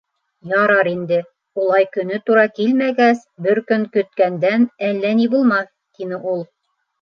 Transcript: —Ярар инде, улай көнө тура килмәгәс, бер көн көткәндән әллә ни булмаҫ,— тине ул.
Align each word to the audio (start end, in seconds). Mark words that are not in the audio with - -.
—Ярар 0.61 0.87
инде, 0.93 1.17
улай 1.63 1.85
көнө 1.97 2.17
тура 2.29 2.45
килмәгәс, 2.59 3.21
бер 3.49 3.61
көн 3.73 3.85
көткәндән 3.99 4.67
әллә 4.89 5.13
ни 5.21 5.29
булмаҫ,— 5.35 5.71
тине 6.01 6.21
ул. 6.35 6.45